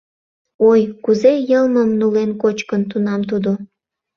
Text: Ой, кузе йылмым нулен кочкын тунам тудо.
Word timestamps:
Ой, 0.69 0.81
кузе 1.03 1.31
йылмым 1.49 1.89
нулен 1.99 2.31
кочкын 2.41 2.81
тунам 2.91 3.21
тудо. 3.29 3.51